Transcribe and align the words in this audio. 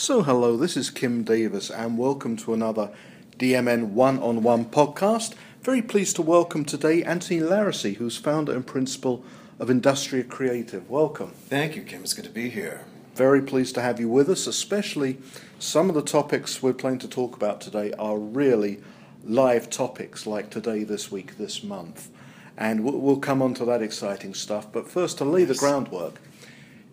So, 0.00 0.22
hello, 0.22 0.56
this 0.56 0.76
is 0.76 0.90
Kim 0.90 1.24
Davis, 1.24 1.70
and 1.70 1.98
welcome 1.98 2.36
to 2.36 2.54
another 2.54 2.92
DMN 3.36 3.88
One 3.90 4.20
on 4.20 4.44
One 4.44 4.64
podcast. 4.64 5.34
Very 5.60 5.82
pleased 5.82 6.14
to 6.14 6.22
welcome 6.22 6.64
today 6.64 7.02
Anthony 7.02 7.40
Laracy, 7.40 7.96
who's 7.96 8.16
founder 8.16 8.52
and 8.52 8.64
principal 8.64 9.24
of 9.58 9.68
Industria 9.68 10.22
Creative. 10.22 10.88
Welcome. 10.88 11.32
Thank 11.32 11.74
you, 11.74 11.82
Kim. 11.82 12.02
It's 12.02 12.14
good 12.14 12.26
to 12.26 12.30
be 12.30 12.48
here. 12.48 12.84
Very 13.16 13.42
pleased 13.42 13.74
to 13.74 13.82
have 13.82 13.98
you 13.98 14.08
with 14.08 14.28
us, 14.30 14.46
especially 14.46 15.18
some 15.58 15.88
of 15.88 15.96
the 15.96 16.02
topics 16.02 16.62
we're 16.62 16.74
planning 16.74 17.00
to 17.00 17.08
talk 17.08 17.34
about 17.34 17.60
today 17.60 17.92
are 17.98 18.18
really 18.18 18.80
live 19.24 19.68
topics 19.68 20.28
like 20.28 20.48
today, 20.48 20.84
this 20.84 21.10
week, 21.10 21.38
this 21.38 21.64
month. 21.64 22.08
And 22.56 22.84
we'll 22.84 23.18
come 23.18 23.42
on 23.42 23.52
to 23.54 23.64
that 23.64 23.82
exciting 23.82 24.34
stuff. 24.34 24.72
But 24.72 24.88
first, 24.88 25.18
to 25.18 25.24
lay 25.24 25.40
yes. 25.40 25.48
the 25.48 25.54
groundwork, 25.56 26.20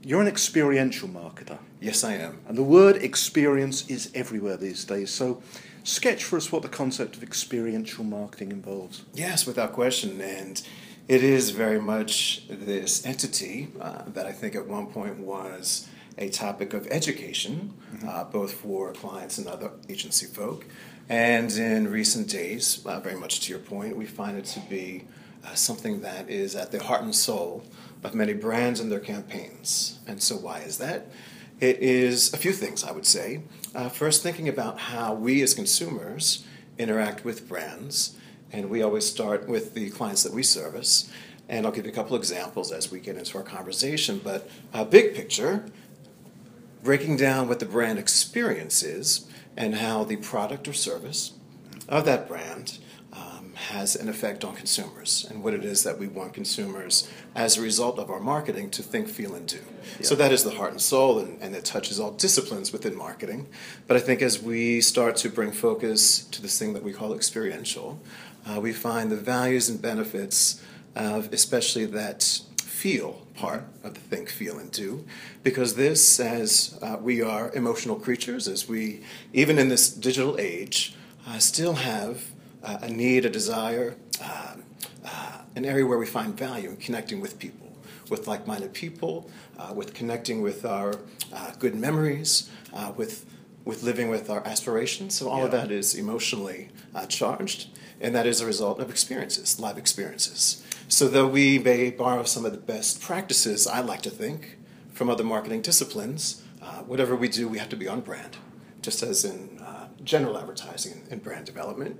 you're 0.06 0.22
an 0.22 0.28
experiential 0.28 1.10
marketer. 1.10 1.58
Yes, 1.82 2.04
I 2.04 2.14
am. 2.14 2.38
And 2.48 2.56
the 2.56 2.64
word 2.64 2.98
experience 2.98 3.90
is 3.90 4.12
everywhere 4.14 4.56
these 4.56 4.86
days. 4.86 5.10
So, 5.10 5.42
sketch 5.84 6.24
for 6.24 6.38
us 6.38 6.52
what 6.52 6.62
the 6.62 6.70
concept 6.70 7.18
of 7.18 7.24
experiential 7.24 8.04
marketing 8.04 8.52
involves. 8.52 9.04
Yes, 9.16 9.48
without 9.48 9.74
question. 9.74 10.22
And 10.22 10.62
it 11.08 11.24
is 11.24 11.50
very 11.50 11.82
much 11.82 12.48
this 12.48 13.04
entity 13.04 13.70
uh, 13.82 14.04
that 14.08 14.28
I 14.28 14.32
think 14.32 14.56
at 14.56 14.68
one 14.68 14.88
point 14.88 15.18
was 15.18 15.90
a 16.20 16.30
topic 16.30 16.76
of 16.76 16.86
education, 16.88 17.74
mm-hmm. 17.96 18.08
uh, 18.08 18.24
both 18.26 18.54
for 18.54 18.94
clients 18.94 19.40
and 19.40 19.48
other 19.48 19.72
agency 19.90 20.28
folk. 20.28 20.66
And 21.10 21.52
in 21.52 21.90
recent 21.90 22.30
days, 22.30 22.86
uh, 22.86 23.00
very 23.00 23.16
much 23.16 23.40
to 23.42 23.50
your 23.50 23.60
point, 23.60 23.98
we 23.98 24.06
find 24.06 24.38
it 24.38 24.46
to 24.46 24.60
be 24.62 25.06
uh, 25.44 25.56
something 25.56 26.02
that 26.02 26.30
is 26.30 26.56
at 26.56 26.72
the 26.72 26.84
heart 26.84 27.02
and 27.02 27.14
soul 27.14 27.64
of 28.06 28.14
many 28.14 28.34
brands 28.34 28.80
and 28.80 28.92
their 28.92 29.00
campaigns. 29.00 30.00
And 30.08 30.22
so, 30.22 30.36
why 30.38 30.60
is 30.60 30.78
that? 30.78 31.08
It 31.60 31.80
is 31.80 32.34
a 32.34 32.38
few 32.38 32.52
things, 32.52 32.84
I 32.84 32.92
would 32.92 33.06
say. 33.06 33.42
Uh, 33.74 33.90
first, 33.90 34.22
thinking 34.22 34.48
about 34.48 34.78
how 34.78 35.14
we 35.14 35.42
as 35.42 35.54
consumers 35.54 36.46
interact 36.78 37.26
with 37.26 37.50
brands, 37.50 38.16
and 38.52 38.70
we 38.70 38.84
always 38.84 39.10
start 39.10 39.48
with 39.48 39.74
the 39.74 39.90
clients 39.90 40.22
that 40.24 40.34
we 40.34 40.44
service. 40.44 41.12
And 41.50 41.66
I'll 41.66 41.72
give 41.72 41.86
you 41.86 41.92
a 41.92 41.96
couple 41.96 42.16
examples 42.16 42.72
as 42.72 42.92
we 42.92 43.00
get 43.00 43.18
into 43.18 43.38
our 43.38 43.44
conversation. 43.44 44.22
But 44.24 44.50
a 44.74 44.80
uh, 44.80 44.84
big 44.84 45.16
picture, 45.16 45.66
breaking 46.84 47.18
down 47.18 47.48
what 47.48 47.60
the 47.60 47.66
brand 47.66 47.98
experience 47.98 48.84
is 48.84 49.28
and 49.58 49.76
how 49.76 50.04
the 50.04 50.18
product 50.18 50.68
or 50.68 50.74
service 50.74 51.34
of 51.88 52.06
that 52.06 52.28
brand 52.28 52.78
has 53.70 53.96
an 53.96 54.10
effect 54.10 54.44
on 54.44 54.56
consumers 54.56 55.26
and 55.30 55.44
what 55.44 55.54
it 55.54 55.64
is 55.66 55.84
that 55.84 55.98
we 55.98 56.08
want 56.08 56.34
consumers, 56.34 57.10
as 57.36 57.58
a 57.58 57.62
result 57.62 58.00
of 58.00 58.10
our 58.10 58.20
marketing, 58.20 58.70
to 58.72 58.84
think, 58.84 59.08
feel, 59.08 59.36
and 59.36 59.48
do. 59.48 59.60
Yeah. 60.00 60.06
So 60.06 60.16
that 60.16 60.32
is 60.32 60.44
the 60.44 60.52
heart 60.52 60.72
and 60.72 60.82
soul, 60.82 61.20
and, 61.20 61.42
and, 61.42 61.56
it 61.56 61.66
touches 61.66 62.00
all 62.00 62.12
disciplines 62.12 62.72
within 62.72 62.96
marketing. 62.98 63.48
But 63.88 63.98
I 63.98 64.00
think 64.00 64.22
as 64.22 64.42
we 64.42 64.82
start 64.82 65.16
to 65.18 65.30
bring 65.30 65.52
focus 65.52 66.24
to 66.26 66.42
this 66.42 66.58
thing 66.60 66.74
that 66.74 66.84
we 66.84 66.94
call 66.94 67.14
experiential, 67.14 68.00
uh, 68.46 68.60
we 68.60 68.74
find 68.74 69.12
the 69.12 69.16
values 69.16 69.70
and 69.70 69.82
benefits 69.82 70.62
of 70.96 71.34
especially 71.34 71.86
that 71.86 72.42
feel 72.62 73.26
part 73.36 73.64
of 73.84 73.94
the 73.94 74.00
think, 74.00 74.30
feel, 74.30 74.60
and 74.60 74.72
do. 74.72 75.06
Because 75.44 75.76
this, 75.76 76.20
as 76.20 76.78
uh, 76.82 76.98
we 77.02 77.22
are 77.22 77.52
emotional 77.54 77.96
creatures, 77.96 78.48
as 78.48 78.68
we, 78.68 79.02
even 79.34 79.58
in 79.58 79.70
this 79.70 79.90
digital 79.90 80.38
age, 80.40 80.96
uh, 81.28 81.40
still 81.40 81.74
have 81.74 82.35
uh, 82.66 82.80
a 82.82 82.90
need, 82.90 83.26
a 83.26 83.30
desire, 83.30 83.96
uh, 84.22 84.56
uh, 85.06 85.38
an 85.56 85.66
area 85.66 85.86
where 85.86 86.00
we 86.00 86.06
find 86.06 86.38
value 86.38 86.70
in 86.70 86.78
connecting 86.78 87.22
with 87.22 87.38
people, 87.38 87.78
with 88.10 88.28
like 88.28 88.48
minded 88.48 88.74
people, 88.74 89.30
uh, 89.58 89.72
with 89.74 89.94
connecting 89.94 90.42
with 90.42 90.66
our 90.66 90.96
uh, 91.34 91.52
good 91.60 91.76
memories, 91.76 92.50
uh, 92.74 92.92
with, 92.98 93.26
with 93.64 93.84
living 93.84 94.10
with 94.10 94.30
our 94.30 94.46
aspirations. 94.48 95.14
So, 95.14 95.30
all 95.30 95.40
yeah. 95.40 95.46
of 95.46 95.52
that 95.52 95.72
is 95.72 95.94
emotionally 95.96 96.70
charged, 97.08 97.70
and 98.02 98.16
that 98.16 98.26
is 98.26 98.42
a 98.42 98.46
result 98.46 98.80
of 98.80 98.90
experiences, 98.90 99.60
live 99.60 99.78
experiences. 99.78 100.64
So, 100.88 101.08
though 101.08 101.28
we 101.28 101.60
may 101.60 101.92
borrow 101.92 102.24
some 102.24 102.46
of 102.46 102.52
the 102.52 102.58
best 102.58 103.02
practices, 103.02 103.68
I 103.68 103.82
like 103.82 104.02
to 104.04 104.10
think, 104.10 104.58
from 104.92 105.10
other 105.10 105.24
marketing 105.24 105.62
disciplines, 105.62 106.42
whatever 106.86 107.16
we 107.16 107.28
do, 107.28 107.48
we 107.48 107.58
have 107.58 107.70
to 107.70 107.76
be 107.76 107.88
on 107.88 108.02
brand, 108.02 108.38
just 108.82 109.04
as 109.04 109.24
in 109.24 109.60
general 110.04 110.38
advertising 110.38 111.02
and 111.10 111.24
brand 111.24 111.46
development 111.46 112.00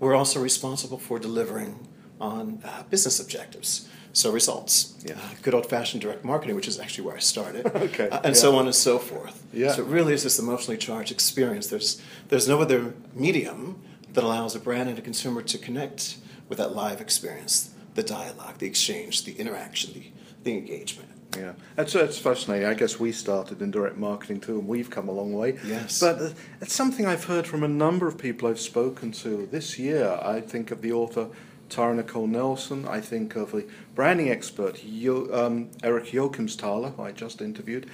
we're 0.00 0.14
also 0.14 0.40
responsible 0.40 0.98
for 0.98 1.18
delivering 1.18 1.86
on 2.20 2.60
uh, 2.64 2.82
business 2.84 3.20
objectives. 3.20 3.88
So 4.12 4.32
results, 4.32 4.96
yeah. 5.04 5.14
uh, 5.14 5.34
good 5.42 5.52
old 5.52 5.66
fashioned 5.68 6.00
direct 6.00 6.24
marketing, 6.24 6.56
which 6.56 6.68
is 6.68 6.80
actually 6.80 7.04
where 7.04 7.16
I 7.16 7.20
started, 7.20 7.66
okay. 7.76 8.08
uh, 8.08 8.16
and 8.24 8.34
yeah. 8.34 8.40
so 8.40 8.56
on 8.56 8.64
and 8.64 8.74
so 8.74 8.98
forth. 8.98 9.46
Yeah. 9.52 9.72
So 9.72 9.82
it 9.82 9.88
really 9.88 10.14
is 10.14 10.22
this 10.22 10.38
emotionally 10.38 10.78
charged 10.78 11.12
experience. 11.12 11.66
There's 11.66 12.00
there's 12.28 12.48
no 12.48 12.62
other 12.62 12.94
medium 13.14 13.82
that 14.14 14.24
allows 14.24 14.56
a 14.56 14.58
brand 14.58 14.88
and 14.88 14.98
a 14.98 15.02
consumer 15.02 15.42
to 15.42 15.58
connect 15.58 16.16
with 16.48 16.56
that 16.56 16.74
live 16.74 17.02
experience, 17.02 17.74
the 17.94 18.02
dialogue, 18.02 18.56
the 18.56 18.66
exchange, 18.66 19.24
the 19.24 19.32
interaction, 19.34 19.92
the, 19.92 20.10
the 20.44 20.56
engagement. 20.56 21.10
Yeah, 21.38 21.52
that's 21.74 21.92
that's 21.92 22.18
fascinating. 22.18 22.66
I 22.66 22.74
guess 22.74 22.98
we 22.98 23.12
started 23.12 23.62
in 23.62 23.70
direct 23.70 23.96
marketing 23.96 24.40
too, 24.40 24.58
and 24.58 24.68
we've 24.68 24.90
come 24.90 25.08
a 25.08 25.12
long 25.12 25.32
way. 25.32 25.58
Yes, 25.64 26.00
but 26.00 26.20
uh, 26.20 26.30
it's 26.60 26.74
something 26.74 27.06
I've 27.06 27.24
heard 27.24 27.46
from 27.46 27.62
a 27.62 27.68
number 27.68 28.06
of 28.06 28.18
people 28.18 28.48
I've 28.48 28.60
spoken 28.60 29.12
to 29.12 29.46
this 29.46 29.78
year. 29.78 30.18
I 30.22 30.40
think 30.40 30.70
of 30.70 30.82
the 30.82 30.92
author 30.92 31.28
Tara-Nicholle 31.68 32.28
Nelson. 32.28 32.86
I 32.86 33.00
think 33.00 33.36
of 33.36 33.52
the 33.52 33.66
branding 33.94 34.30
expert 34.30 34.82
Yo, 34.84 35.28
um, 35.32 35.70
Erich 35.82 36.12
Joachimsthaler, 36.12 36.94
who 36.94 37.02
I 37.02 37.12
just 37.12 37.40
interviewed, 37.40 37.88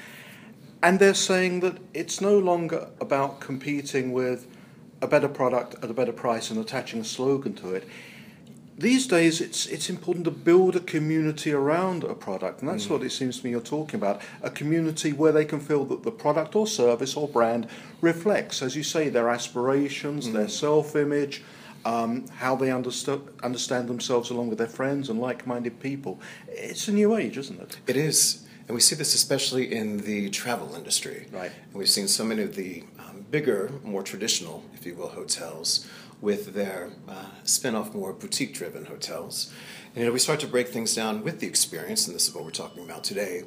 and 0.83 0.99
they're 0.99 1.15
saying 1.15 1.61
that 1.61 1.79
it's 1.95 2.21
no 2.21 2.39
longer 2.39 2.91
about 3.01 3.41
competing 3.41 4.13
with 4.13 4.47
a 5.01 5.07
better 5.07 5.29
product 5.29 5.75
at 5.83 5.91
a 5.91 5.95
better 5.95 6.13
price 6.13 6.51
and 6.51 6.61
attaching 6.61 7.01
a 7.01 7.05
slogan 7.05 7.55
to 7.55 7.75
it 7.75 7.89
these 8.79 9.07
days 9.07 9.41
it's 9.41 9.67
it's 9.67 9.91
important 9.91 10.25
to 10.25 10.31
build 10.31 10.75
a 10.77 10.81
community 10.81 11.53
around 11.53 12.05
a 12.05 12.15
product 12.15 12.61
and 12.61 12.69
that's 12.69 12.87
mm. 12.87 12.91
what 12.91 13.03
it 13.03 13.11
seems 13.11 13.39
to 13.39 13.45
me 13.45 13.51
you're 13.51 13.61
talking 13.61 13.97
about 13.97 14.21
a 14.43 14.51
community 14.51 15.13
where 15.13 15.33
they 15.33 15.45
can 15.45 15.61
feel 15.61 15.85
that 15.85 16.03
the 16.03 16.11
product 16.11 16.57
or 16.57 16.67
service 16.67 17.17
or 17.17 17.29
brand 17.29 17.67
reflects 18.01 18.63
as 18.63 18.75
you 18.75 18.83
say 18.83 19.09
their 19.09 19.29
aspirations 19.29 20.29
mm. 20.29 20.33
their 20.33 20.49
self-image 20.49 21.43
um, 21.85 22.25
how 22.37 22.55
they 22.55 22.71
understand 22.71 23.23
understand 23.43 23.89
themselves 23.89 24.31
along 24.31 24.49
with 24.49 24.59
their 24.59 24.69
friends 24.69 25.11
and 25.11 25.21
like-minded 25.21 25.79
people 25.81 26.19
it's 26.49 26.89
a 26.89 26.93
new 26.93 27.15
age 27.17 27.37
isn't 27.37 27.61
it 27.61 27.79
it 27.87 27.97
is 27.97 28.47
and 28.69 28.75
we 28.75 28.81
see 28.81 28.95
this 28.95 29.15
especially 29.15 29.75
in 29.75 29.99
the 29.99 30.31
travel 30.31 30.75
industry 30.75 31.27
right 31.31 31.53
and 31.67 31.75
we've 31.75 31.91
seen 31.91 32.09
so 32.09 32.25
many 32.25 32.43
of 32.43 32.55
the 32.57 32.85
um, 33.01 33.27
bigger 33.31 33.71
more 33.85 34.03
traditional 34.03 34.65
if 34.73 34.87
you 34.87 34.95
will 34.95 35.09
hotels 35.09 35.87
with 36.23 36.55
their 36.55 36.91
uh, 37.09 37.25
spin-off 37.43 37.93
more 37.95 38.13
boutique-driven 38.13 38.87
hotels. 38.87 39.53
And, 39.89 39.99
you 39.99 40.07
know, 40.07 40.13
we 40.13 40.21
start 40.21 40.41
to 40.41 40.47
break 40.47 40.69
things 40.69 40.95
down 40.95 41.23
with 41.23 41.41
the 41.41 41.49
experience, 41.49 42.07
and 42.07 42.15
this 42.15 42.29
is 42.29 42.35
what 42.35 42.45
we're 42.45 42.53
talking 42.53 42.85
about 42.85 43.05
today, 43.05 43.43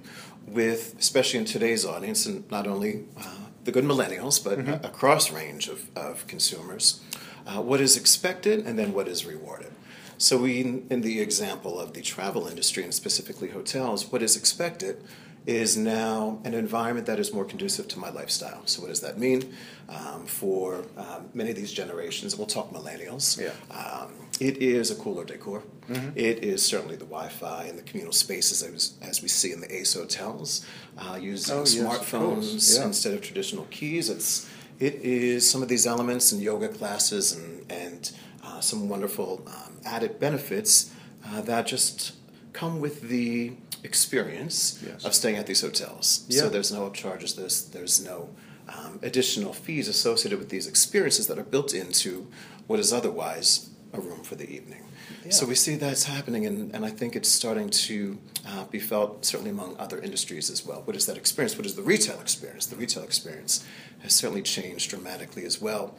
with 0.45 0.93
especially 0.99 1.39
in 1.39 1.45
today's 1.45 1.85
audience, 1.85 2.25
and 2.27 2.49
not 2.51 2.67
only 2.67 3.05
uh, 3.17 3.37
the 3.63 3.71
good 3.71 3.85
millennials, 3.85 4.43
but 4.43 4.59
mm-hmm. 4.59 4.85
a, 4.85 4.87
a, 4.87 4.91
cross 4.91 5.31
range 5.31 5.69
of, 5.69 5.89
of 5.95 6.27
consumers. 6.27 7.01
Uh, 7.47 7.61
what 7.61 7.79
is 7.79 7.95
expected, 7.95 8.65
and 8.65 8.77
then 8.77 8.91
what 8.91 9.07
is 9.07 9.25
rewarded. 9.25 9.71
So, 10.17 10.37
we, 10.37 10.61
in 10.89 11.01
the 11.01 11.21
example 11.21 11.79
of 11.79 11.93
the 11.93 12.01
travel 12.01 12.47
industry 12.47 12.83
and 12.83 12.93
specifically 12.93 13.49
hotels, 13.49 14.11
what 14.11 14.21
is 14.21 14.35
expected 14.35 15.01
is 15.45 15.77
now 15.77 16.39
an 16.43 16.53
environment 16.53 17.05
that 17.05 17.19
is 17.19 17.33
more 17.33 17.45
conducive 17.45 17.87
to 17.89 17.99
my 17.99 18.09
lifestyle. 18.09 18.61
So, 18.65 18.81
what 18.81 18.87
does 18.87 19.01
that 19.01 19.19
mean? 19.19 19.53
Um, 19.87 20.25
for 20.25 20.83
um, 20.97 21.29
many 21.33 21.51
of 21.51 21.55
these 21.55 21.71
generations, 21.71 22.35
we'll 22.35 22.47
talk 22.47 22.71
millennials, 22.71 23.39
yeah. 23.39 23.51
um, 23.75 24.11
it 24.39 24.57
is 24.57 24.91
a 24.91 24.95
cooler 24.95 25.23
decor. 25.23 25.63
Mm-hmm. 25.89 26.09
It 26.15 26.43
is 26.43 26.65
certainly 26.65 26.95
the 26.95 27.05
Wi 27.05 27.29
Fi 27.29 27.65
and 27.65 27.77
the 27.77 27.83
communal 27.83 28.11
spaces 28.11 28.63
as, 28.63 28.95
as 29.01 29.21
we 29.21 29.27
see 29.27 29.51
in 29.51 29.61
the 29.61 29.73
Ace 29.73 29.93
hotels, 29.93 30.65
uh, 30.97 31.17
using 31.21 31.55
oh, 31.55 31.63
smartphones 31.63 32.53
yes, 32.53 32.77
yeah. 32.77 32.85
instead 32.85 33.13
of 33.13 33.21
traditional 33.21 33.65
keys. 33.65 34.09
It's, 34.09 34.49
it 34.79 34.95
is 34.95 35.49
some 35.49 35.61
of 35.61 35.69
these 35.69 35.85
elements 35.85 36.33
in 36.33 36.41
yoga 36.41 36.67
classes 36.67 37.33
and, 37.33 37.71
and 37.71 38.11
uh, 38.43 38.59
some 38.59 38.89
wonderful 38.89 39.43
um, 39.47 39.77
added 39.85 40.19
benefits 40.19 40.91
uh, 41.27 41.41
that 41.41 41.67
just 41.67 42.15
come 42.51 42.79
with 42.81 43.09
the 43.09 43.53
experience 43.85 44.83
yes. 44.85 45.05
of 45.05 45.13
staying 45.13 45.37
at 45.37 45.45
these 45.47 45.61
hotels. 45.61 46.25
Yeah. 46.27 46.41
So 46.41 46.49
there's 46.49 46.71
no 46.71 46.89
upcharges. 46.89 47.35
There's 47.35 47.65
there's 47.69 48.03
no 48.03 48.29
um, 48.67 48.99
additional 49.01 49.53
fees 49.53 49.87
associated 49.87 50.39
with 50.39 50.49
these 50.49 50.67
experiences 50.67 51.27
that 51.27 51.37
are 51.37 51.43
built 51.43 51.73
into 51.73 52.27
what 52.67 52.79
is 52.79 52.91
otherwise 52.91 53.69
a 53.93 54.01
room 54.01 54.23
for 54.23 54.35
the 54.35 54.49
evening. 54.49 54.83
Yeah. 55.23 55.31
So 55.31 55.45
we 55.45 55.55
see 55.55 55.75
that's 55.75 56.03
happening, 56.03 56.45
and, 56.45 56.73
and 56.75 56.85
I 56.85 56.89
think 56.89 57.15
it's 57.15 57.29
starting 57.29 57.69
to 57.69 58.17
uh, 58.47 58.65
be 58.65 58.79
felt 58.79 59.25
certainly 59.25 59.51
among 59.51 59.77
other 59.77 59.99
industries 59.99 60.49
as 60.49 60.65
well. 60.65 60.81
What 60.85 60.95
is 60.95 61.05
that 61.05 61.17
experience? 61.17 61.55
What 61.57 61.65
is 61.65 61.75
the 61.75 61.83
retail 61.83 62.19
experience? 62.19 62.65
The 62.65 62.75
retail 62.75 63.03
experience 63.03 63.65
has 63.99 64.13
certainly 64.13 64.41
changed 64.41 64.89
dramatically 64.89 65.45
as 65.45 65.61
well. 65.61 65.95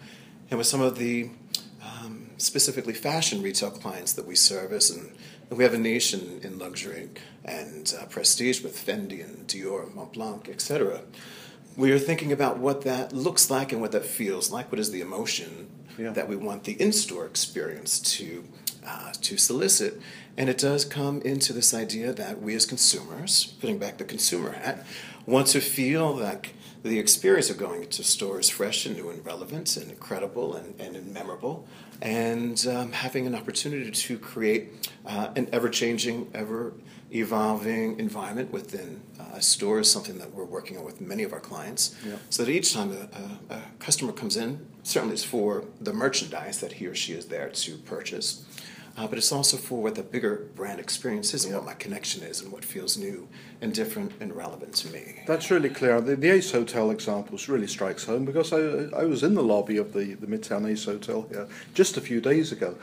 And 0.50 0.59
with 0.59 0.67
some 0.69 0.81
of 0.81 0.99
the 0.99 1.31
um, 1.87 2.31
specifically 2.38 2.94
fashion 2.94 3.43
retail 3.43 3.71
clients 3.71 4.12
that 4.15 4.27
we 4.27 4.35
service 4.35 4.91
and 4.91 5.12
we 5.50 5.62
have 5.65 5.75
a 5.75 5.79
niche 5.79 6.12
in, 6.15 6.41
in 6.43 6.59
luxury 6.59 7.09
and 7.44 7.94
uh, 8.00 8.05
prestige 8.06 8.62
with 8.62 8.75
Fendi 8.85 9.25
and 9.25 9.47
Dior, 9.47 9.88
Montblanc, 9.94 10.49
etc. 10.49 11.03
we 11.77 11.93
are 11.93 11.99
thinking 11.99 12.33
about 12.33 12.59
what 12.59 12.83
that 12.83 13.12
looks 13.12 13.50
like 13.50 13.71
and 13.73 13.81
what 13.81 13.93
that 13.93 14.05
feels 14.05 14.50
like. 14.50 14.73
What 14.73 14.81
is 14.81 14.91
the 14.91 15.00
emotion 15.00 15.69
Yeah. 15.99 16.11
that 16.12 16.29
we 16.29 16.37
want 16.37 16.65
the 16.65 16.73
in-store 16.81 17.27
experience 17.27 18.00
to 18.17 18.44
uh, 18.87 19.12
to 19.27 19.37
solicit? 19.37 20.00
And 20.38 20.49
it 20.50 20.59
does 20.59 20.85
come 20.85 21.23
into 21.23 21.53
this 21.53 21.73
idea 21.73 22.12
that 22.12 22.43
we 22.43 22.55
as 22.55 22.67
consumers, 22.67 23.55
putting 23.61 23.79
back 23.79 23.97
the 23.99 24.05
consumer 24.05 24.53
hat, 24.53 24.85
want 25.27 25.47
to 25.49 25.61
feel 25.61 26.15
like 26.15 26.55
the 26.87 26.99
experience 26.99 27.50
of 27.50 27.59
going 27.59 27.88
to 27.88 28.03
store 28.05 28.41
is 28.41 28.49
fresh 28.49 28.87
and 28.87 28.97
new 28.97 29.11
and 29.11 29.25
relevant 29.25 29.77
and 29.77 29.91
incredible 29.91 30.56
and, 30.56 30.81
and 30.81 31.12
memorable, 31.12 31.67
and 32.03 32.67
um, 32.67 32.93
having 32.93 33.27
an 33.27 33.35
opportunity 33.35 33.91
to 33.91 34.19
create 34.19 34.91
uh, 35.06 35.29
an 35.37 35.49
ever-changing, 35.53 36.31
ever 36.35 36.73
evolving 37.12 37.99
environment 38.00 38.50
within 38.53 39.00
uh, 39.19 39.25
a 39.35 39.43
store 39.43 39.81
is 39.81 39.91
something 39.91 40.19
that 40.19 40.33
we're 40.35 40.44
working 40.44 40.77
on 40.77 40.85
with 40.85 41.00
many 41.00 41.23
of 41.23 41.33
our 41.33 41.41
clients. 41.41 41.94
Yeah. 42.05 42.17
So 42.31 42.44
that 42.44 42.50
each 42.50 42.73
time 42.75 42.91
a, 42.93 43.55
a, 43.55 43.56
a 43.56 43.62
customer 43.79 44.12
comes 44.12 44.37
in, 44.37 44.67
certainly 44.83 45.15
it's 45.15 45.25
for 45.25 45.65
the 45.81 45.93
merchandise 45.93 46.61
that 46.61 46.73
he 46.73 46.87
or 46.87 46.94
she 46.94 47.12
is 47.12 47.27
there 47.27 47.49
to 47.49 47.77
purchase, 47.79 48.44
uh, 48.96 49.06
but 49.06 49.19
it's 49.19 49.31
also 49.31 49.56
for 49.56 49.82
what 49.82 49.94
the 49.94 50.02
bigger 50.02 50.48
brand 50.54 50.81
experience 50.81 51.34
is 51.34 51.44
and 51.44 51.54
what 51.54 51.64
my 51.64 51.75
connection 51.75 52.22
is 52.22 52.40
and 52.40 52.50
what 52.50 52.64
feels 52.64 52.96
new 52.96 53.28
and 53.60 53.75
different 53.75 54.12
and 54.20 54.34
relevant 54.34 54.75
to 54.75 54.88
me. 54.88 55.22
That's 55.26 55.50
really 55.50 55.69
clear. 55.69 56.00
The, 56.00 56.16
the 56.16 56.31
Ace 56.31 56.52
Hotel 56.52 56.90
example 56.90 57.38
really 57.48 57.66
strikes 57.66 58.04
home 58.04 58.25
because 58.25 58.52
I, 58.52 58.58
I 58.98 59.04
was 59.04 59.22
in 59.22 59.34
the 59.34 59.43
lobby 59.43 59.76
of 59.76 59.93
the, 59.93 60.14
the 60.14 60.26
Midtown 60.26 60.66
Ace 60.70 60.87
Hotel 60.87 61.26
here 61.31 61.46
just 61.75 61.96
a 61.96 62.00
few 62.00 62.20
days 62.20 62.52
ago. 62.52 62.76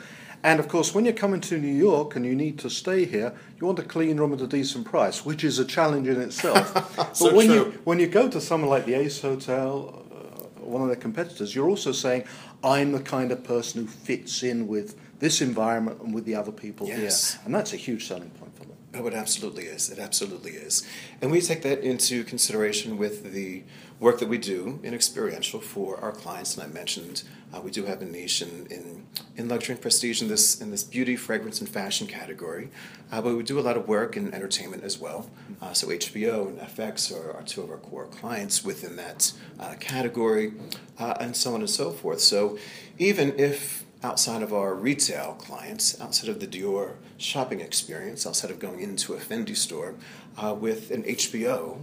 And 0.44 0.60
of 0.60 0.68
course, 0.68 0.94
when 0.94 1.06
you're 1.06 1.14
coming 1.14 1.40
to 1.40 1.58
New 1.58 1.72
York 1.72 2.16
and 2.16 2.24
you 2.26 2.34
need 2.36 2.58
to 2.58 2.70
stay 2.70 3.06
here, 3.06 3.32
you 3.58 3.66
want 3.66 3.78
a 3.78 3.82
clean 3.82 4.18
room 4.18 4.34
at 4.34 4.42
a 4.42 4.46
decent 4.46 4.84
price, 4.84 5.24
which 5.24 5.42
is 5.42 5.58
a 5.58 5.64
challenge 5.64 6.06
in 6.06 6.20
itself. 6.20 6.74
but 6.96 7.16
So 7.16 7.34
when 7.34 7.46
true. 7.46 7.54
you 7.54 7.80
when 7.84 7.98
you 7.98 8.06
go 8.06 8.28
to 8.28 8.40
someone 8.40 8.68
like 8.68 8.84
the 8.84 8.92
Ace 8.94 9.22
Hotel, 9.22 10.04
uh, 10.12 10.60
one 10.60 10.82
of 10.82 10.88
their 10.88 10.96
competitors, 10.96 11.54
you're 11.54 11.68
also 11.68 11.92
saying, 11.92 12.24
"I'm 12.62 12.92
the 12.92 13.00
kind 13.00 13.32
of 13.32 13.42
person 13.42 13.82
who 13.82 13.88
fits 13.88 14.42
in 14.42 14.68
with 14.68 14.96
this 15.24 15.40
environment 15.40 15.96
and 16.02 16.12
with 16.14 16.24
the 16.26 16.34
other 16.40 16.52
people 16.52 16.86
Yes. 16.86 17.32
here," 17.32 17.40
and 17.44 17.54
that's 17.54 17.72
a 17.72 17.80
huge 17.86 18.02
selling 18.06 18.30
point 18.40 18.54
for 18.58 18.64
them. 18.64 18.76
Oh, 18.96 19.06
it 19.08 19.14
absolutely 19.14 19.64
is. 19.64 19.90
It 19.90 19.98
absolutely 19.98 20.52
is. 20.52 20.74
And 21.20 21.30
we 21.32 21.40
take 21.40 21.62
that 21.62 21.80
into 21.80 22.22
consideration 22.24 22.96
with 22.96 23.32
the 23.32 23.64
work 23.98 24.18
that 24.20 24.28
we 24.28 24.38
do 24.38 24.78
in 24.84 24.94
experiential 24.94 25.60
for 25.60 25.98
our 26.04 26.12
clients. 26.12 26.54
And 26.56 26.62
I 26.62 26.68
mentioned 26.72 27.24
uh, 27.52 27.60
we 27.60 27.70
do 27.72 27.86
have 27.86 28.02
a 28.02 28.04
niche 28.04 28.40
in, 28.42 28.66
in, 28.70 29.06
in 29.36 29.48
luxury 29.48 29.72
and 29.74 29.82
prestige 29.82 30.22
in 30.22 30.28
this, 30.28 30.60
in 30.60 30.70
this 30.70 30.84
beauty, 30.84 31.16
fragrance, 31.16 31.58
and 31.60 31.68
fashion 31.68 32.06
category. 32.06 32.68
Uh, 33.10 33.20
but 33.22 33.34
we 33.36 33.42
do 33.42 33.58
a 33.58 33.64
lot 33.68 33.76
of 33.76 33.88
work 33.88 34.16
in 34.16 34.32
entertainment 34.32 34.84
as 34.84 34.96
well. 34.98 35.28
Uh, 35.60 35.72
so 35.72 35.88
HBO 35.88 36.36
and 36.48 36.58
FX 36.60 37.10
are, 37.16 37.32
are 37.36 37.42
two 37.42 37.62
of 37.62 37.70
our 37.70 37.78
core 37.78 38.06
clients 38.06 38.64
within 38.64 38.94
that 38.96 39.32
uh, 39.58 39.74
category, 39.80 40.52
uh, 41.00 41.14
and 41.20 41.34
so 41.36 41.54
on 41.54 41.60
and 41.60 41.70
so 41.70 41.90
forth. 41.90 42.20
So 42.20 42.58
even 42.98 43.38
if 43.38 43.84
outside 44.04 44.42
of 44.42 44.52
our 44.52 44.74
retail 44.74 45.32
clients, 45.38 45.98
outside 46.00 46.28
of 46.28 46.38
the 46.38 46.46
Dior 46.46 46.92
shopping 47.16 47.60
experience, 47.60 48.26
outside 48.26 48.50
of 48.50 48.58
going 48.58 48.80
into 48.80 49.14
a 49.14 49.18
Fendi 49.18 49.56
store, 49.56 49.94
uh, 50.36 50.54
with 50.54 50.90
an 50.90 51.02
HBO, 51.04 51.78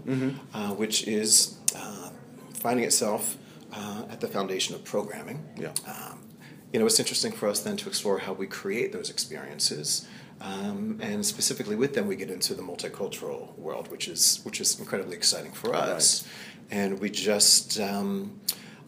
uh, 0.53 0.69
which 0.75 1.07
is 1.07 1.57
uh, 1.75 2.11
finding 2.53 2.85
itself 2.85 3.37
uh, 3.73 4.03
at 4.09 4.21
the 4.21 4.27
foundation 4.27 4.75
of 4.75 4.83
programming. 4.83 5.43
Yeah. 5.57 5.71
Um, 5.87 6.19
you 6.71 6.79
know, 6.79 6.85
it's 6.85 6.99
interesting 6.99 7.31
for 7.31 7.49
us 7.49 7.61
then 7.61 7.75
to 7.77 7.89
explore 7.89 8.19
how 8.19 8.33
we 8.33 8.47
create 8.47 8.93
those 8.93 9.09
experiences. 9.09 10.07
Um, 10.39 10.99
and 11.01 11.25
specifically 11.25 11.75
with 11.75 11.93
them, 11.93 12.07
we 12.07 12.15
get 12.15 12.29
into 12.29 12.53
the 12.53 12.61
multicultural 12.61 13.57
world, 13.57 13.91
which 13.91 14.07
is 14.07 14.41
which 14.43 14.61
is 14.61 14.79
incredibly 14.79 15.15
exciting 15.15 15.51
for 15.51 15.75
us. 15.75 16.27
And 16.71 16.99
we 16.99 17.09
just 17.09 17.79
um, 17.79 18.39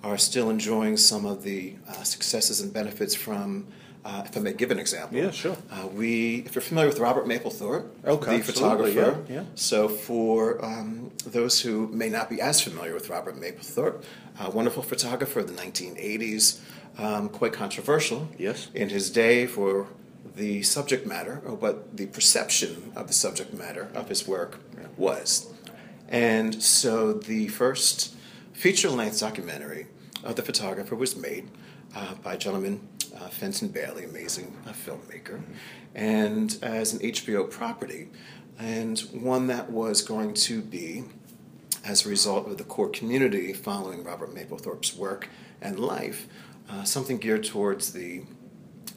are 0.04 0.18
still 0.18 0.50
enjoying 0.50 0.98
some 0.98 1.26
of 1.26 1.44
the 1.44 1.76
uh, 1.88 2.04
successes 2.04 2.62
and 2.62 2.74
benefits 2.74 3.16
from. 3.16 3.68
Uh, 4.06 4.22
if 4.26 4.36
I 4.36 4.42
may 4.42 4.52
give 4.52 4.70
an 4.70 4.80
example, 4.80 5.18
Yeah, 5.18 5.32
sure. 5.32 5.56
Uh, 5.72 5.88
we, 5.88 6.40
if 6.46 6.56
you're 6.56 6.62
familiar 6.62 6.90
with 6.90 7.00
Robert 7.00 7.26
Mapplethorpe, 7.26 7.86
Okay, 8.06 8.36
the 8.40 8.44
photographer, 8.44 9.24
yeah, 9.30 9.34
yeah. 9.36 9.44
so, 9.56 9.88
for 9.88 10.64
um, 10.64 11.10
those 11.26 11.62
who 11.62 11.88
may 11.88 12.10
not 12.10 12.30
be 12.30 12.42
as 12.42 12.60
familiar 12.60 12.94
with 12.94 13.10
Robert 13.10 13.38
Mapplethorpe, 13.40 14.04
a 14.42 14.50
wonderful 14.52 14.84
photographer 14.84 15.40
of 15.40 15.48
the 15.48 15.54
1980s, 15.54 16.60
um, 16.98 17.30
quite 17.30 17.54
controversial 17.54 18.28
Yes. 18.38 18.68
in 18.74 18.90
his 18.90 19.10
day 19.10 19.48
for 19.48 19.88
the 20.36 20.64
subject 20.64 21.08
matter, 21.08 21.42
or 21.46 21.54
what 21.54 21.96
the 21.96 22.08
perception 22.08 22.92
of 22.98 23.08
the 23.08 23.14
subject 23.14 23.54
matter 23.54 23.88
of 23.96 24.10
his 24.10 24.28
work 24.28 24.60
was. 24.98 25.48
And 26.10 26.62
so, 26.62 27.14
the 27.14 27.48
first 27.48 28.14
feature 28.52 28.90
length 28.90 29.22
documentary 29.22 29.88
of 30.24 30.36
the 30.36 30.42
photographer 30.42 30.96
was 30.96 31.16
made 31.16 31.50
uh, 31.96 32.16
by 32.16 32.34
a 32.34 32.38
gentleman, 32.38 32.88
uh, 33.16 33.28
Fenton 33.28 33.68
Bailey, 33.68 34.06
amazing 34.06 34.56
uh, 34.68 34.72
filmmaker, 34.72 35.42
and 35.94 36.58
as 36.62 36.94
an 36.94 37.00
HBO 37.00 37.50
property, 37.50 38.10
and 38.58 39.00
one 39.12 39.48
that 39.48 39.70
was 39.70 40.02
going 40.02 40.34
to 40.34 40.62
be, 40.62 41.04
as 41.86 42.06
a 42.06 42.10
result 42.10 42.48
of 42.48 42.58
the 42.58 42.64
core 42.64 42.90
community 42.90 43.54
following 43.54 44.04
Robert 44.04 44.34
Mapplethorpe's 44.34 44.96
work 44.96 45.30
and 45.62 45.80
life, 45.80 46.28
uh, 46.70 46.84
something 46.84 47.18
geared 47.18 47.44
towards 47.44 47.94
the 47.94 48.24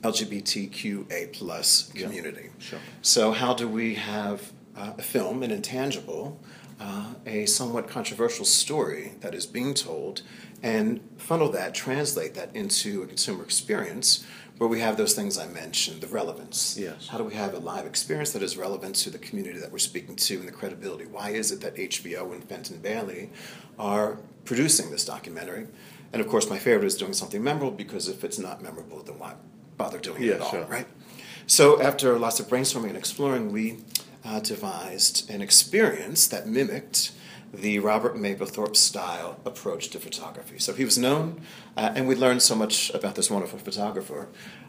LGBTQA 0.02 1.32
plus 1.32 1.90
community. 1.92 2.50
sure. 2.58 2.78
So, 3.02 3.32
how 3.32 3.54
do 3.54 3.66
we 3.66 3.94
have 3.94 4.52
uh, 4.76 4.92
a 4.98 5.02
film, 5.02 5.42
an 5.42 5.50
intangible, 5.50 6.40
uh, 6.80 7.14
a 7.24 7.46
somewhat 7.46 7.88
controversial 7.88 8.44
story 8.44 9.14
that 9.20 9.34
is 9.34 9.46
being 9.46 9.74
told, 9.74 10.22
and 10.62 11.00
funnel 11.16 11.50
that, 11.50 11.74
translate 11.74 12.34
that 12.34 12.54
into 12.54 13.02
a 13.02 13.06
consumer 13.06 13.42
experience 13.42 14.24
where 14.58 14.68
we 14.68 14.80
have 14.80 14.96
those 14.96 15.14
things 15.14 15.36
I 15.36 15.46
mentioned, 15.46 16.00
the 16.00 16.06
relevance. 16.06 16.78
Yes. 16.78 17.08
How 17.08 17.18
do 17.18 17.24
we 17.24 17.34
have 17.34 17.52
a 17.52 17.58
live 17.58 17.84
experience 17.84 18.32
that 18.32 18.42
is 18.42 18.56
relevant 18.56 18.94
to 18.96 19.10
the 19.10 19.18
community 19.18 19.58
that 19.58 19.70
we're 19.70 19.78
speaking 19.78 20.16
to 20.16 20.38
and 20.38 20.48
the 20.48 20.52
credibility? 20.52 21.04
Why 21.04 21.30
is 21.30 21.52
it 21.52 21.60
that 21.60 21.76
HBO 21.76 22.32
and 22.32 22.42
Fenton 22.42 22.78
Bailey 22.78 23.30
are 23.78 24.18
producing 24.44 24.90
this 24.90 25.04
documentary? 25.04 25.66
And 26.12 26.22
of 26.22 26.28
course, 26.28 26.48
my 26.48 26.58
favorite 26.58 26.86
is 26.86 26.96
doing 26.96 27.12
something 27.12 27.42
memorable 27.42 27.70
because 27.70 28.08
if 28.08 28.24
it's 28.24 28.38
not 28.38 28.62
memorable, 28.62 29.02
then 29.02 29.18
why 29.18 29.34
bother 29.76 29.98
doing 29.98 30.22
it 30.22 30.30
at 30.30 30.40
all, 30.40 30.50
sure. 30.50 30.64
right? 30.64 30.86
So 31.46 31.80
after 31.82 32.18
lots 32.18 32.40
of 32.40 32.48
brainstorming 32.48 32.88
and 32.88 32.96
exploring, 32.96 33.52
we 33.52 33.78
uh, 34.26 34.40
devised 34.40 35.30
an 35.30 35.40
experience 35.40 36.26
that 36.26 36.46
mimicked 36.48 37.12
the 37.54 37.78
Robert 37.78 38.16
Mapplethorpe 38.16 38.76
style 38.76 39.38
approach 39.44 39.88
to 39.90 39.98
photography. 40.00 40.58
So 40.58 40.72
he 40.74 40.84
was 40.84 40.98
known, 40.98 41.40
uh, 41.76 41.92
and 41.94 42.08
we 42.08 42.14
learned 42.16 42.42
so 42.42 42.54
much 42.56 42.90
about 42.90 43.14
this 43.14 43.30
wonderful 43.30 43.58
photographer 43.58 44.28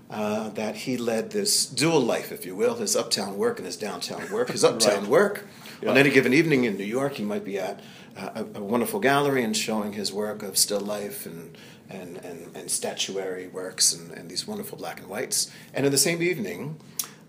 uh, 0.10 0.50
that 0.50 0.76
he 0.76 0.96
led 0.96 1.32
this 1.32 1.66
dual 1.66 2.00
life, 2.00 2.32
if 2.32 2.46
you 2.46 2.56
will, 2.56 2.76
his 2.76 2.96
uptown 2.96 3.38
work 3.38 3.58
and 3.58 3.66
his 3.66 3.76
downtown 3.76 4.32
work. 4.32 4.50
His 4.50 4.64
uptown 4.70 5.02
Right. 5.02 5.10
work, 5.10 5.48
on 5.86 5.98
any 5.98 6.10
given 6.12 6.34
evening 6.34 6.64
in 6.64 6.78
New 6.78 6.86
York, 6.86 7.14
he 7.16 7.24
might 7.24 7.44
be 7.44 7.60
at 7.60 7.82
uh, 8.16 8.30
a, 8.36 8.60
a 8.60 8.64
wonderful 8.64 9.00
gallery 9.00 9.44
and 9.44 9.58
showing 9.58 9.94
his 9.94 10.14
work 10.14 10.44
of 10.44 10.58
still 10.58 10.80
life 10.82 11.26
and 11.26 11.58
and, 11.90 12.18
and, 12.18 12.54
and 12.54 12.70
statuary 12.70 13.48
works 13.48 13.94
and, 13.94 14.12
and 14.12 14.30
these 14.30 14.46
wonderful 14.46 14.78
black 14.78 15.00
and 15.00 15.08
whites. 15.08 15.50
And 15.74 15.86
in 15.86 15.92
the 15.94 15.98
same 15.98 16.22
evening, 16.22 16.78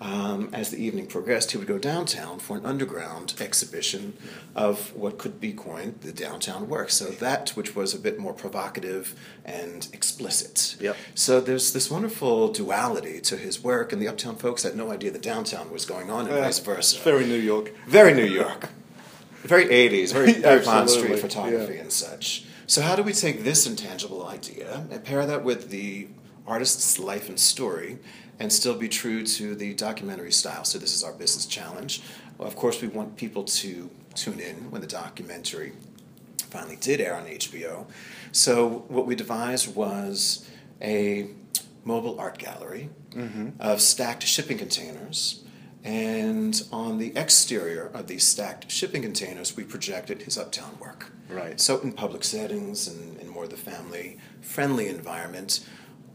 um, 0.01 0.51
as 0.53 0.71
the 0.71 0.83
evening 0.83 1.07
progressed, 1.07 1.51
he 1.51 1.59
would 1.59 1.67
go 1.67 1.79
downtown 1.79 2.39
for 2.39 2.57
an 2.57 2.65
underground 2.65 3.35
exhibition 3.41 4.17
of 4.55 4.95
what 4.95 5.19
could 5.19 5.41
be 5.41 5.53
coined 5.53 6.01
the 6.03 6.13
downtown 6.13 6.69
work. 6.69 6.91
So 6.91 7.07
that 7.07 7.51
which 7.51 7.75
was 7.75 7.95
a 7.95 7.99
bit 7.99 8.19
more 8.19 8.33
provocative 8.33 9.19
and 9.45 9.89
explicit. 9.93 10.77
Yep. 10.81 10.97
So 11.15 11.41
there's 11.41 11.73
this 11.73 11.91
wonderful 11.91 12.53
duality 12.53 13.21
to 13.23 13.37
his 13.37 13.63
work, 13.63 13.93
and 13.93 14.01
the 14.01 14.07
uptown 14.07 14.37
folks 14.37 14.63
had 14.63 14.77
no 14.77 14.93
idea 14.93 15.11
the 15.11 15.19
downtown 15.19 15.73
was 15.73 15.85
going 15.85 16.11
on, 16.11 16.27
and 16.27 16.35
Yeah, 16.35 16.43
vice 16.43 16.61
versa. 16.61 17.01
Very 17.01 17.27
New 17.27 17.35
York. 17.35 17.73
Very 17.89 18.15
New 18.15 18.25
York. 18.25 18.69
Very 19.43 19.67
80s, 19.67 20.13
very, 20.13 20.33
very 20.35 20.65
Bond 20.65 20.91
Street 20.91 21.19
photography 21.19 21.75
yeah. 21.75 21.81
and 21.81 21.93
such. 21.93 22.45
So, 22.67 22.83
how 22.83 22.97
do 22.97 23.03
we 23.03 23.13
take 23.13 23.45
this 23.45 23.67
intangible 23.67 24.27
idea 24.27 24.87
and 24.91 25.03
pair 25.03 25.25
that 25.27 25.43
with 25.43 25.71
the 25.71 26.09
artist's 26.47 26.99
life 26.99 27.29
and 27.29 27.39
story 27.39 27.99
and 28.41 28.53
still 28.53 28.75
be 28.75 28.89
true 28.89 29.25
to 29.25 29.55
the 29.55 29.75
documentary 29.75 30.33
style? 30.33 30.65
So, 30.65 30.79
this 30.79 30.95
is 30.95 31.03
our 31.03 31.13
business 31.13 31.47
challenge. 31.47 32.03
Well, 32.37 32.49
of 32.49 32.57
course, 32.57 32.81
we 32.81 32.89
want 32.89 33.17
people 33.17 33.45
to 33.45 33.91
tune 34.15 34.41
in 34.41 34.71
when 34.71 34.81
the 34.81 34.87
documentary 34.87 35.73
finally 36.51 36.77
did 36.77 37.01
air 37.01 37.15
on 37.15 37.27
HBO. 37.27 37.87
So, 38.33 38.85
what 38.89 39.07
we 39.07 39.15
devised 39.15 39.75
was 39.75 40.49
a 40.81 41.29
mobile 41.85 42.19
art 42.21 42.39
gallery 42.39 42.91
mm-hmm. 43.11 43.51
of 43.61 43.81
stacked 43.81 44.23
shipping 44.25 44.59
containers. 44.59 45.43
And 45.85 46.61
on 46.73 46.99
the 46.99 47.17
exterior 47.17 47.87
of 47.95 48.09
these 48.09 48.27
stacked 48.27 48.71
shipping 48.71 49.03
containers, 49.03 49.57
we 49.57 49.65
projected 49.65 50.23
his 50.23 50.37
uptown 50.37 50.77
work. 50.81 51.13
Right. 51.31 51.61
So, 51.61 51.79
in 51.81 51.93
public 51.93 52.25
settings 52.25 52.89
and 52.89 53.19
in 53.21 53.29
more 53.29 53.45
of 53.45 53.51
the 53.51 53.57
family 53.57 54.19
friendly 54.41 54.89
environment, 54.89 55.61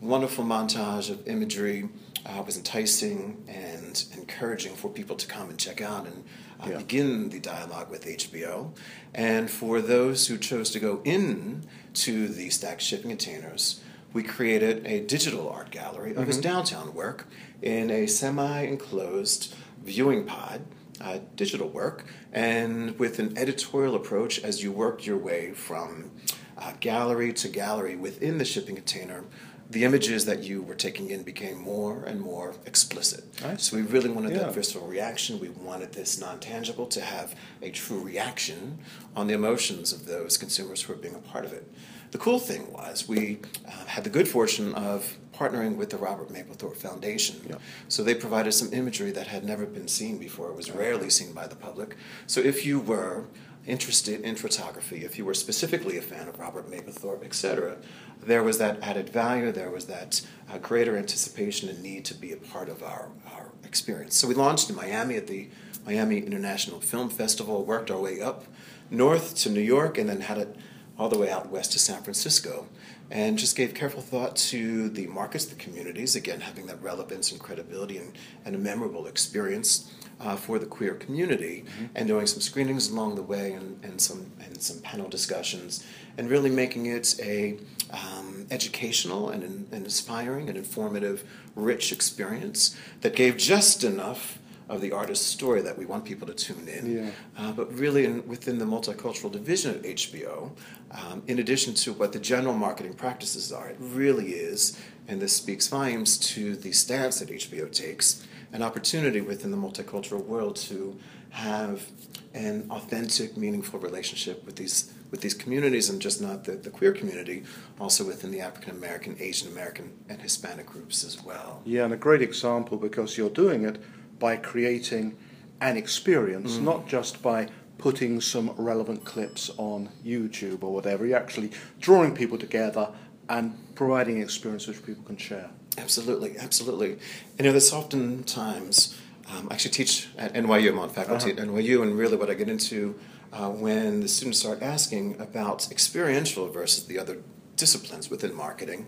wonderful 0.02 0.44
montage 0.44 1.10
of 1.10 1.28
imagery 1.28 1.90
uh, 2.26 2.42
was 2.46 2.58
enticing 2.58 3.44
and 3.48 4.06
encouraging 4.14 4.74
for 4.76 4.90
people 4.90 5.16
to 5.16 5.28
come 5.28 5.50
and 5.50 5.58
check 5.60 5.82
out 5.82 6.06
and 6.06 6.24
uh, 6.62 6.68
Yeah. 6.70 6.78
begin 6.78 7.30
the 7.30 7.40
dialogue 7.40 7.90
with 7.90 8.06
HBO. 8.06 8.72
And 9.14 9.50
for 9.52 9.82
those 9.82 10.28
who 10.28 10.38
chose 10.38 10.70
to 10.72 10.80
go 10.80 11.02
in 11.04 11.64
to 11.96 12.28
the 12.28 12.50
stacked 12.50 12.82
shipping 12.82 13.10
containers, 13.10 13.82
we 14.14 14.24
created 14.24 14.86
a 14.86 15.02
digital 15.02 15.50
art 15.50 15.72
gallery 15.72 16.16
of 16.16 16.28
his 16.28 16.38
downtown 16.38 16.94
work 16.94 17.28
in 17.62 17.90
a 17.90 18.06
semi-enclosed 18.08 19.54
viewing 19.84 20.26
pod, 20.26 20.62
uh, 21.02 21.20
digital 21.36 21.68
work, 21.68 22.06
and 22.32 22.98
with 23.00 23.20
an 23.20 23.38
editorial 23.38 23.96
approach 23.96 24.40
as 24.44 24.64
you 24.64 24.72
work 24.72 25.06
your 25.06 25.18
way 25.18 25.52
from 25.52 26.12
uh, 26.58 26.72
gallery 26.80 27.34
to 27.34 27.50
gallery 27.50 27.96
within 27.96 28.38
the 28.38 28.46
shipping 28.46 28.76
container. 28.76 29.24
The 29.70 29.86
images 29.86 30.26
that 30.26 30.44
you 30.44 30.62
were 30.62 30.76
taking 30.76 31.10
in 31.10 31.24
became 31.24 31.58
more 31.58 32.04
and 32.04 32.22
more 32.22 32.54
explicit. 32.66 33.24
So 33.58 33.76
we 33.78 33.82
really 33.84 34.10
wanted 34.10 34.34
Yeah. 34.34 34.40
that 34.40 34.54
visceral 34.54 34.86
reaction. 34.88 35.40
We 35.40 35.50
wanted 35.50 35.94
this 35.94 36.20
non 36.20 36.40
tangible 36.40 36.86
to 36.88 37.02
have 37.02 37.34
a 37.62 37.72
true 37.72 38.00
reaction 38.00 38.80
on 39.16 39.28
the 39.28 39.34
emotions 39.34 39.92
of 39.92 40.06
those 40.06 40.38
consumers 40.38 40.84
who 40.84 40.94
were 40.94 41.00
being 41.00 41.16
a 41.16 41.20
part 41.20 41.46
of 41.46 41.54
it. 41.54 41.68
The 42.12 42.20
cool 42.20 42.40
thing 42.40 42.72
was 42.72 43.08
we 43.08 43.40
uh, 43.68 43.72
had 43.88 44.04
the 44.04 44.10
good 44.12 44.28
fortune 44.28 44.76
of 44.76 45.18
partnering 45.34 45.78
with 45.78 45.90
the 45.90 45.98
Robert 45.98 46.30
Mapplethorpe 46.32 46.78
Foundation. 46.78 47.38
Yeah. 47.50 47.56
So 47.88 48.04
they 48.04 48.14
provided 48.14 48.52
some 48.52 48.72
imagery 48.72 49.10
that 49.12 49.26
had 49.28 49.44
never 49.44 49.66
been 49.66 49.88
seen 49.88 50.20
before. 50.20 50.50
It 50.50 50.56
was 50.56 50.70
rarely 50.70 51.10
seen 51.10 51.34
by 51.34 51.48
the 51.48 51.56
public. 51.56 51.96
So 52.28 52.40
if 52.40 52.64
you 52.68 52.80
were 52.80 53.24
interested 53.66 54.22
in 54.22 54.36
photography, 54.36 55.06
if 55.06 55.18
you 55.18 55.26
were 55.26 55.34
specifically 55.34 55.98
a 55.98 56.02
fan 56.02 56.28
of 56.28 56.40
Robert 56.40 56.70
Mapplethorpe, 56.70 57.24
etc., 57.24 57.78
there 58.22 58.44
was 58.44 58.58
that 58.58 58.82
added 58.82 59.10
value, 59.10 59.52
there 59.52 59.70
was 59.70 59.86
that 59.86 60.22
uh, 60.52 60.58
greater 60.58 60.98
anticipation 60.98 61.70
and 61.70 61.82
need 61.82 62.06
to 62.06 62.14
be 62.14 62.32
a 62.32 62.38
part 62.38 62.70
of 62.70 62.84
our, 62.84 63.10
our 63.34 63.52
experience. 63.64 64.16
So 64.16 64.28
we 64.28 64.36
launched 64.36 64.70
in 64.70 64.76
Miami 64.76 65.16
at 65.16 65.28
the 65.28 65.50
Miami 65.86 66.20
International 66.20 66.80
Film 66.80 67.10
Festival, 67.10 67.66
worked 67.66 67.92
our 67.92 68.00
way 68.00 68.22
up 68.22 68.46
north 68.90 69.36
to 69.38 69.50
New 69.50 69.62
York, 69.62 69.98
and 69.98 70.10
then 70.10 70.22
had 70.22 70.38
it 70.38 70.56
all 70.98 71.10
the 71.10 71.18
way 71.18 71.30
out 71.30 71.50
west 71.50 71.72
to 71.74 71.80
San 71.80 72.02
Francisco. 72.04 72.68
And 73.14 73.38
just 73.38 73.56
gave 73.56 73.76
careful 73.76 74.02
thought 74.02 74.36
to 74.38 74.90
the 74.90 75.06
markets, 75.06 75.46
the 75.46 75.54
communities, 75.56 76.16
again, 76.16 76.42
having 76.42 76.66
that 76.66 76.82
relevance 76.82 77.32
and 77.32 77.40
credibility 77.40 78.00
and, 78.00 78.12
and 78.44 78.56
a 78.56 78.58
memorable 78.58 79.06
experience 79.06 79.94
uh, 80.20 80.36
for 80.36 80.58
the 80.58 80.66
queer 80.66 80.96
community, 80.96 81.64
and 81.94 82.08
doing 82.08 82.26
some 82.26 82.42
screenings 82.42 82.90
along 82.90 83.14
the 83.14 83.22
way 83.22 83.52
and, 83.52 83.80
and, 83.84 84.02
some, 84.02 84.32
and 84.44 84.60
some 84.60 84.80
panel 84.80 85.08
discussions, 85.10 85.86
and 86.18 86.28
really 86.28 86.50
making 86.50 86.88
it 86.88 87.16
a 87.20 87.60
um, 87.92 88.48
educational 88.50 89.30
and, 89.30 89.44
and 89.44 89.72
inspiring 89.72 90.50
and 90.50 90.58
informative, 90.58 91.24
rich 91.56 91.92
experience 91.92 92.76
that 93.02 93.16
gave 93.16 93.38
just 93.38 93.84
enough 93.84 94.40
of 94.70 94.82
the 94.82 94.92
artist's 94.92 95.26
story 95.26 95.62
that 95.62 95.78
we 95.78 95.86
want 95.86 96.06
people 96.06 96.28
to 96.28 96.34
tune 96.34 96.68
in. 96.68 96.98
Yeah. 96.98 97.10
Uh, 97.38 97.52
but 97.52 97.74
really, 97.78 98.06
in, 98.06 98.28
within 98.28 98.58
the 98.58 98.66
multicultural 98.66 99.32
division 99.32 99.76
at 99.76 99.84
HBO, 99.84 100.52
um, 100.92 101.24
in 101.28 101.40
addition 101.40 101.74
to 101.76 101.94
what 101.94 102.14
the 102.14 102.20
general 102.20 102.54
marketing 102.54 102.94
practices 102.94 103.52
are, 103.52 103.70
it 103.70 103.78
really 103.80 104.32
is, 104.32 104.80
and 105.08 105.22
this 105.22 105.34
speaks 105.34 105.68
volumes 105.68 106.18
to 106.18 106.56
the 106.56 106.72
stance 106.72 107.20
that 107.20 107.30
HBO 107.30 107.72
takes, 107.72 108.26
an 108.52 108.62
opportunity 108.62 109.22
within 109.22 109.52
the 109.52 109.58
multicultural 109.58 110.24
world 110.24 110.56
to 110.56 110.98
have 111.32 111.88
an 112.34 112.68
authentic, 112.70 113.36
meaningful 113.36 113.80
relationship 113.80 114.46
with 114.46 114.56
these 114.56 114.94
with 115.12 115.22
these 115.22 115.36
communities, 115.36 115.90
and 115.90 116.02
just 116.02 116.20
not 116.22 116.44
the, 116.44 116.54
the 116.54 116.72
queer 116.72 116.92
community, 116.92 117.44
also 117.80 118.04
within 118.04 118.32
the 118.32 118.40
African 118.40 118.76
American, 118.76 119.16
Asian 119.20 119.48
American, 119.52 119.92
and 120.10 120.20
Hispanic 120.20 120.66
groups 120.66 121.04
as 121.04 121.24
well. 121.24 121.62
Yeah, 121.66 121.84
and 121.84 121.94
a 121.94 121.98
great 121.98 122.24
example 122.24 122.78
because 122.78 123.16
you're 123.16 123.30
doing 123.30 123.64
it 123.64 123.78
by 124.20 124.38
creating 124.38 125.18
an 125.62 125.78
experience, 125.78 126.58
not 126.58 126.88
just 126.88 127.22
by 127.22 127.48
putting 127.78 128.22
some 128.22 128.52
relevant 128.58 129.04
clips 129.06 129.50
on 129.58 129.90
YouTube 130.06 130.64
or 130.64 130.74
whatever. 130.74 131.06
You're 131.06 131.18
actually 131.18 131.52
drawing 131.80 132.16
people 132.16 132.38
together 132.38 132.90
and 133.30 133.58
providing 133.76 134.18
an 134.18 134.24
experience 134.24 134.68
which 134.68 134.86
people 134.86 135.04
can 135.04 135.18
share. 135.18 135.50
Absolutely, 135.78 136.38
absolutely. 136.38 136.92
And 136.92 137.00
you 137.40 137.46
know, 137.46 137.54
that's 137.54 137.74
oftentimes, 137.74 139.00
um, 139.30 139.48
I 139.50 139.56
actually 139.56 139.72
teach 139.72 140.10
at 140.18 140.34
NYU, 140.34 140.70
I'm 140.70 140.80
on 140.80 140.90
faculty 140.90 141.32
at 141.32 141.38
NYU, 141.38 141.82
and 141.82 141.98
really 141.98 142.16
what 142.16 142.30
I 142.30 142.36
get 142.36 142.50
into 142.50 143.00
uh, 143.32 143.50
when 143.50 144.02
the 144.02 144.08
students 144.08 144.40
start 144.40 144.62
asking 144.62 145.20
about 145.20 145.72
experiential 145.72 146.48
versus 146.50 146.86
the 146.86 147.00
other 147.00 147.18
disciplines 147.56 148.10
within 148.10 148.36
marketing, 148.36 148.86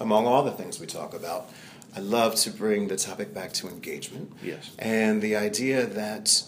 among 0.00 0.26
all 0.26 0.42
the 0.42 0.50
things 0.50 0.80
we 0.80 0.86
talk 0.86 1.14
about, 1.14 1.50
I 1.96 2.00
love 2.00 2.34
to 2.36 2.50
bring 2.50 2.88
the 2.88 2.96
topic 2.96 3.32
back 3.32 3.52
to 3.54 3.68
engagement. 3.68 4.32
Yes. 4.42 4.70
And 4.78 5.22
the 5.22 5.34
idea 5.34 5.86
that, 5.86 6.42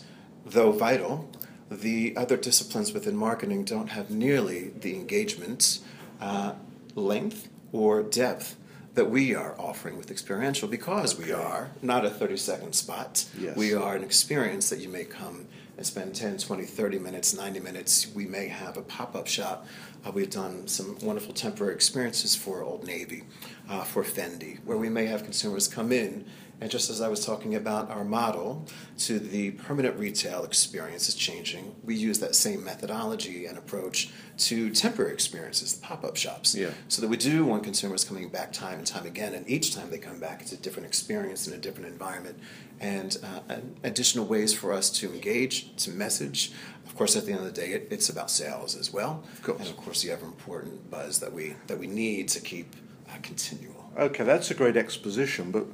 though 0.45 0.73
vital, 0.73 1.31
the 1.71 2.15
other 2.17 2.37
disciplines 2.37 2.93
within 2.93 3.17
marketing 3.17 3.65
don't 3.65 3.89
have 3.89 4.11
nearly 4.11 4.69
the 4.69 4.95
engagement, 4.95 5.79
uh, 6.21 6.53
length, 6.95 7.49
or 7.73 8.03
depth 8.03 8.57
that 8.95 9.09
we 9.11 9.35
are 9.35 9.55
offering 9.59 9.97
with 9.97 10.11
experiential 10.11 10.69
because 10.69 11.19
we 11.19 11.33
are 11.33 11.71
not 11.81 12.05
a 12.05 12.11
30 12.11 12.37
second 12.37 12.75
spot. 12.75 13.25
Yes. 13.39 13.57
We 13.57 13.73
are 13.73 13.97
an 13.97 14.03
experience 14.03 14.69
that 14.69 14.81
you 14.81 14.89
may 14.89 15.05
come 15.05 15.47
and 15.79 15.87
spend 15.87 16.13
10, 16.13 16.39
20, 16.39 16.65
30 16.65 16.99
minutes, 16.99 17.35
90 17.35 17.61
minutes. 17.61 18.09
We 18.13 18.27
may 18.27 18.49
have 18.49 18.77
a 18.77 18.83
pop 18.83 19.15
up 19.15 19.29
shop. 19.29 19.65
Uh, 20.05 20.11
we've 20.11 20.29
done 20.29 20.67
some 20.67 20.99
wonderful 21.01 21.33
temporary 21.33 21.73
experiences 21.73 22.35
for 22.35 22.65
Old 22.65 22.85
Navy, 22.85 23.23
uh, 23.71 23.85
for 23.85 24.03
Fendi, 24.03 24.59
where 24.65 24.77
we 24.77 24.89
may 24.89 25.07
have 25.07 25.23
consumers 25.23 25.69
come 25.69 25.93
in. 25.93 26.27
And 26.61 26.71
just 26.71 26.91
as 26.91 27.01
I 27.01 27.07
was 27.09 27.25
talking 27.25 27.55
about 27.55 27.89
our 27.89 28.05
model 28.05 28.67
to 28.99 29.21
the 29.21 29.53
permanent 29.53 29.97
retail 29.97 30.43
experience 30.43 31.09
is 31.09 31.15
changing, 31.15 31.77
we 31.85 31.95
use 31.95 32.19
that 32.19 32.35
same 32.35 32.65
methodology 32.65 33.47
and 33.47 33.57
approach 33.57 34.11
to 34.39 34.71
temporary 34.71 35.13
experiences, 35.13 35.75
the 35.75 35.81
pop 35.87 36.05
up 36.05 36.17
shops. 36.17 36.57
Yeah. 36.57 36.71
So 36.89 37.01
that 37.03 37.09
we 37.09 37.17
do 37.17 37.45
want 37.45 37.63
consumers 37.63 38.05
coming 38.05 38.29
back 38.29 38.53
time 38.53 38.79
and 38.79 38.87
time 38.87 39.07
again, 39.07 39.35
and 39.35 39.49
each 39.49 39.73
time 39.75 39.91
they 39.91 39.99
come 39.99 40.19
back, 40.19 40.41
it's 40.43 40.53
a 40.53 40.57
different 40.57 40.87
experience 40.89 41.47
in 41.47 41.55
a 41.55 41.59
different 41.59 41.89
environment, 41.89 42.39
and, 42.81 43.17
uh, 43.49 43.57
additional 43.85 44.27
ways 44.27 44.53
for 44.53 44.73
us 44.73 44.91
to 44.91 45.13
engage, 45.13 45.75
to 45.77 45.91
message. 45.91 46.53
Of 46.87 46.97
course, 46.97 47.15
at 47.17 47.25
the 47.25 47.33
end 47.33 47.41
of 47.41 47.47
the 47.47 47.61
day, 47.61 47.69
it, 47.71 47.87
it's 47.91 48.09
about 48.09 48.31
sales 48.33 48.75
as 48.77 48.93
well, 48.93 49.23
Of 49.33 49.43
course. 49.45 49.61
and 49.61 49.69
of 49.69 49.77
course 49.77 50.03
the 50.03 50.11
ever 50.11 50.27
important 50.27 50.91
buzz 50.91 51.21
that 51.21 51.33
we 51.33 51.55
that 51.69 51.79
we 51.79 51.87
need 51.87 52.27
to 52.31 52.41
keep 52.41 52.75
uh, 53.09 53.17
continual. 53.23 53.93
Okay, 53.97 54.25
that's 54.25 54.51
a 54.51 54.55
great 54.55 54.77
exposition, 54.77 55.51
but 55.51 55.67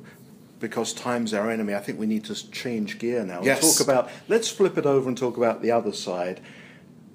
because 0.61 0.92
time's 0.92 1.34
our 1.34 1.50
enemy, 1.50 1.75
I 1.75 1.80
think 1.80 1.99
we 1.99 2.06
need 2.06 2.25
to 2.25 2.50
change 2.50 2.99
gear 2.99 3.25
now. 3.25 3.42
Yes. 3.42 3.61
Talk 3.76 3.87
about. 3.87 4.11
Let's 4.28 4.49
flip 4.49 4.78
it 4.78 4.87
over 4.87 5.08
and 5.08 5.16
talk 5.16 5.37
about 5.37 5.62
the 5.62 5.70
other 5.70 5.92
side. 5.92 6.40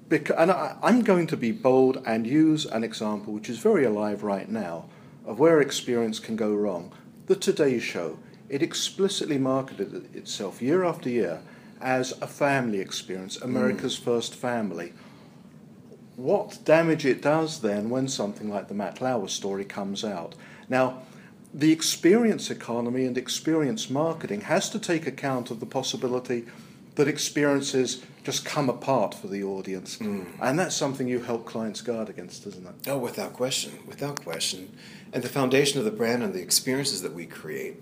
Because, 0.08 0.36
and 0.36 0.50
I, 0.50 0.76
I'm 0.82 1.02
going 1.02 1.26
to 1.28 1.36
be 1.36 1.52
bold 1.52 2.02
and 2.04 2.26
use 2.26 2.66
an 2.66 2.82
example 2.84 3.32
which 3.32 3.48
is 3.48 3.58
very 3.58 3.84
alive 3.84 4.22
right 4.22 4.48
now 4.48 4.86
of 5.24 5.38
where 5.38 5.60
experience 5.60 6.18
can 6.18 6.36
go 6.36 6.54
wrong. 6.54 6.92
The 7.26 7.36
Today 7.36 7.78
Show. 7.78 8.18
It 8.48 8.62
explicitly 8.62 9.38
marketed 9.38 10.14
itself 10.14 10.60
year 10.60 10.82
after 10.82 11.08
year 11.08 11.40
as 11.80 12.12
a 12.20 12.26
family 12.26 12.80
experience, 12.80 13.36
America's 13.36 13.98
mm. 13.98 14.02
first 14.02 14.34
family. 14.34 14.92
What 16.16 16.58
damage 16.64 17.06
it 17.06 17.22
does 17.22 17.60
then 17.60 17.88
when 17.88 18.08
something 18.08 18.50
like 18.50 18.68
the 18.68 18.74
Matt 18.74 19.00
Lauer 19.00 19.28
story 19.28 19.64
comes 19.64 20.04
out. 20.04 20.34
Now, 20.68 21.02
the 21.52 21.72
experience 21.72 22.50
economy 22.50 23.04
and 23.04 23.18
experience 23.18 23.90
marketing 23.90 24.42
has 24.42 24.70
to 24.70 24.78
take 24.78 25.06
account 25.06 25.50
of 25.50 25.60
the 25.60 25.66
possibility 25.66 26.44
that 26.94 27.08
experiences 27.08 28.02
just 28.24 28.44
come 28.44 28.68
apart 28.68 29.14
for 29.14 29.26
the 29.26 29.42
audience. 29.42 29.98
And 30.00 30.58
that's 30.58 30.76
something 30.76 31.08
you 31.08 31.20
help 31.20 31.46
clients 31.46 31.80
guard 31.80 32.08
against, 32.08 32.46
isn't 32.46 32.66
it? 32.66 32.88
Oh, 32.88 32.98
without 32.98 33.32
question, 33.32 33.72
without 33.86 34.22
question. 34.22 34.76
And 35.12 35.22
the 35.22 35.28
foundation 35.28 35.78
of 35.78 35.84
the 35.84 35.90
brand 35.90 36.22
and 36.22 36.34
the 36.34 36.42
experiences 36.42 37.02
that 37.02 37.14
we 37.14 37.26
create 37.26 37.80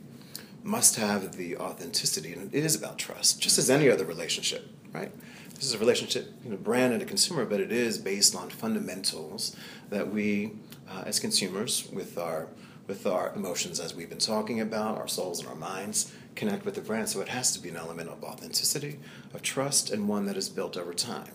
must 0.62 0.96
have 0.96 1.36
the 1.36 1.56
authenticity, 1.56 2.32
and 2.32 2.52
it 2.54 2.64
is 2.64 2.74
about 2.74 2.98
trust, 2.98 3.40
just 3.40 3.58
as 3.58 3.70
any 3.70 3.88
other 3.90 4.04
relationship, 4.04 4.68
right? 4.92 5.10
This 5.54 5.64
is 5.64 5.74
a 5.74 5.78
relationship, 5.78 6.32
you 6.44 6.50
know, 6.50 6.56
brand 6.56 6.92
and 6.92 7.02
a 7.02 7.06
consumer, 7.06 7.44
but 7.44 7.60
it 7.60 7.72
is 7.72 7.98
based 7.98 8.36
on 8.36 8.50
fundamentals 8.50 9.56
that 9.90 10.12
we, 10.12 10.52
uh, 10.88 11.04
as 11.06 11.18
consumers, 11.18 11.88
with 11.92 12.18
our 12.18 12.48
with 12.88 13.06
our 13.06 13.32
emotions, 13.36 13.78
as 13.78 13.94
we've 13.94 14.08
been 14.08 14.18
talking 14.18 14.60
about, 14.60 14.96
our 14.96 15.06
souls 15.06 15.38
and 15.40 15.48
our 15.48 15.54
minds, 15.54 16.12
connect 16.34 16.64
with 16.64 16.74
the 16.74 16.80
brand. 16.80 17.08
So 17.08 17.20
it 17.20 17.28
has 17.28 17.52
to 17.52 17.60
be 17.60 17.68
an 17.68 17.76
element 17.76 18.08
of 18.08 18.24
authenticity, 18.24 18.98
of 19.34 19.42
trust, 19.42 19.90
and 19.90 20.08
one 20.08 20.26
that 20.26 20.36
is 20.36 20.48
built 20.48 20.76
over 20.76 20.94
time. 20.94 21.32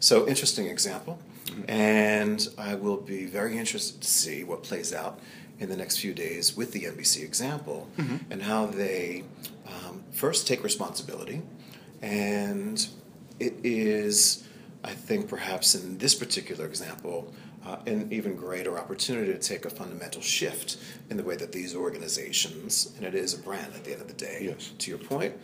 So, 0.00 0.28
interesting 0.28 0.66
example. 0.66 1.18
And 1.66 2.46
I 2.58 2.74
will 2.74 2.98
be 2.98 3.24
very 3.24 3.56
interested 3.56 4.02
to 4.02 4.08
see 4.08 4.44
what 4.44 4.62
plays 4.62 4.92
out 4.92 5.18
in 5.58 5.68
the 5.68 5.76
next 5.76 5.98
few 5.98 6.12
days 6.12 6.56
with 6.56 6.72
the 6.72 6.84
NBC 6.84 7.22
example 7.24 7.88
and 8.30 8.42
how 8.42 8.66
they 8.66 9.24
um, 9.66 10.04
first 10.12 10.46
take 10.46 10.62
responsibility. 10.62 11.42
And 12.02 12.86
it 13.40 13.54
is, 13.64 14.46
I 14.84 14.92
think, 14.92 15.28
perhaps 15.28 15.74
in 15.74 15.98
this 15.98 16.14
particular 16.14 16.66
example, 16.66 17.32
uh, 17.66 17.76
an 17.86 18.08
even 18.10 18.36
greater 18.36 18.78
opportunity 18.78 19.32
to 19.32 19.38
take 19.38 19.64
a 19.64 19.70
fundamental 19.70 20.22
shift 20.22 20.78
in 21.10 21.16
the 21.16 21.22
way 21.22 21.36
that 21.36 21.52
these 21.52 21.74
organizations, 21.74 22.92
and 22.96 23.04
it 23.04 23.14
is 23.14 23.34
a 23.34 23.38
brand 23.38 23.72
at 23.74 23.84
the 23.84 23.92
end 23.92 24.00
of 24.00 24.08
the 24.08 24.14
day, 24.14 24.40
yes. 24.42 24.72
to 24.78 24.90
your 24.90 24.98
point, 24.98 25.34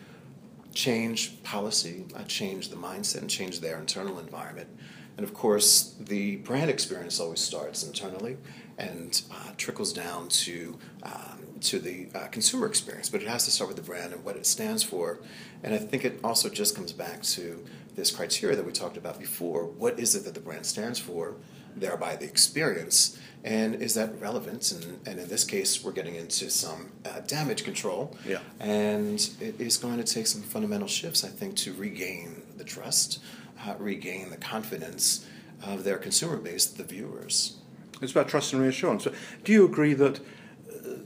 change 0.74 1.42
policy, 1.42 2.04
uh, 2.16 2.22
change 2.24 2.68
the 2.68 2.76
mindset, 2.76 3.20
and 3.20 3.30
change 3.30 3.60
their 3.60 3.78
internal 3.78 4.18
environment. 4.18 4.68
And 5.16 5.24
of 5.24 5.32
course, 5.32 5.94
the 6.00 6.36
brand 6.36 6.70
experience 6.70 7.20
always 7.20 7.40
starts 7.40 7.84
internally 7.84 8.36
and 8.78 9.22
uh, 9.30 9.52
trickles 9.56 9.92
down 9.92 10.28
to 10.28 10.76
um, 11.04 11.44
to 11.60 11.78
the 11.78 12.08
uh, 12.14 12.26
consumer 12.26 12.66
experience. 12.66 13.08
But 13.08 13.22
it 13.22 13.28
has 13.28 13.44
to 13.44 13.50
start 13.50 13.68
with 13.68 13.76
the 13.76 13.82
brand 13.82 14.12
and 14.12 14.24
what 14.24 14.36
it 14.36 14.44
stands 14.44 14.82
for. 14.82 15.20
And 15.62 15.72
I 15.72 15.78
think 15.78 16.04
it 16.04 16.20
also 16.22 16.48
just 16.48 16.74
comes 16.74 16.92
back 16.92 17.22
to 17.22 17.64
this 17.94 18.10
criteria 18.10 18.56
that 18.56 18.66
we 18.66 18.72
talked 18.72 18.96
about 18.96 19.18
before. 19.18 19.64
What 19.64 19.98
is 19.98 20.14
it 20.14 20.24
that 20.24 20.34
the 20.34 20.40
brand 20.40 20.66
stands 20.66 20.98
for? 20.98 21.36
Thereby 21.76 22.16
the 22.16 22.24
experience. 22.24 23.18
And 23.44 23.74
is 23.82 23.94
that 23.94 24.18
relevant? 24.20 24.72
And, 24.72 25.06
and 25.06 25.20
in 25.20 25.28
this 25.28 25.44
case, 25.44 25.84
we're 25.84 25.92
getting 25.92 26.14
into 26.14 26.48
some 26.48 26.90
uh, 27.04 27.20
damage 27.26 27.64
control. 27.64 28.16
Yeah. 28.26 28.38
And 28.58 29.20
it 29.40 29.60
is 29.60 29.76
going 29.76 29.98
to 29.98 30.04
take 30.04 30.26
some 30.26 30.40
fundamental 30.42 30.88
shifts, 30.88 31.24
I 31.24 31.28
think, 31.28 31.56
to 31.56 31.74
regain 31.74 32.42
the 32.56 32.64
trust, 32.64 33.20
uh, 33.66 33.74
regain 33.78 34.30
the 34.30 34.38
confidence 34.38 35.26
of 35.62 35.84
their 35.84 35.98
consumer 35.98 36.38
base, 36.38 36.64
the 36.66 36.84
viewers. 36.84 37.58
It's 38.00 38.12
about 38.12 38.28
trust 38.28 38.52
and 38.52 38.62
reassurance. 38.62 39.06
Do 39.44 39.52
you 39.52 39.64
agree 39.64 39.94
that 39.94 40.18
uh, 40.18 40.22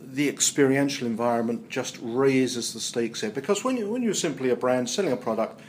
the 0.04 0.28
experiential 0.28 1.06
environment 1.06 1.68
just 1.68 1.98
raises 2.00 2.72
the 2.72 2.80
stakes 2.80 3.20
here? 3.20 3.30
Because 3.30 3.64
when, 3.64 3.76
you, 3.76 3.90
when 3.90 4.02
you're 4.02 4.14
simply 4.14 4.50
a 4.50 4.56
brand 4.56 4.88
selling 4.88 5.12
a 5.12 5.16
product 5.16 5.60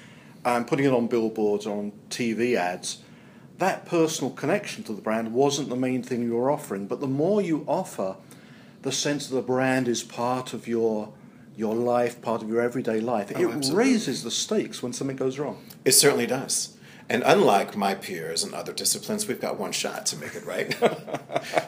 and 0.46 0.68
putting 0.68 0.86
it 0.86 0.94
on 0.94 1.08
billboards 1.08 1.66
or 1.66 1.78
on 1.78 1.92
TV 2.10 2.56
ads, 2.56 3.00
that 3.60 3.86
personal 3.86 4.32
connection 4.32 4.84
to 4.86 4.94
the 4.94 5.02
brand 5.02 5.34
wasn't 5.34 5.70
the 5.70 5.76
main 5.76 6.02
thing 6.02 6.24
you 6.24 6.36
were 6.36 6.50
offering. 6.50 6.88
But 6.88 7.02
the 7.02 7.08
more 7.08 7.42
you 7.42 7.66
offer, 7.68 8.16
the 8.82 8.92
sense 8.92 9.28
that 9.28 9.36
the 9.36 9.42
brand 9.42 9.88
is 9.88 10.02
part 10.02 10.54
of 10.54 10.68
your 10.68 11.14
your 11.56 11.76
life, 11.76 12.22
part 12.22 12.42
of 12.42 12.48
your 12.48 12.62
everyday 12.62 13.02
life, 13.02 13.34
Oh, 13.36 13.42
it 13.42 13.52
absolutely. 13.52 13.76
raises 13.76 14.24
the 14.24 14.32
stakes 14.32 14.82
when 14.82 14.94
something 14.94 15.18
goes 15.18 15.38
wrong. 15.38 15.62
It 15.84 15.92
certainly 15.92 16.26
does. 16.26 16.78
And 17.10 17.22
unlike 17.26 17.76
my 17.76 17.96
peers 17.96 18.46
in 18.46 18.54
other 18.54 18.72
disciplines, 18.72 19.28
we've 19.28 19.42
got 19.42 19.60
one 19.60 19.74
shot 19.74 20.06
to 20.06 20.18
make 20.18 20.36
it 20.36 20.46
right. 20.46 20.74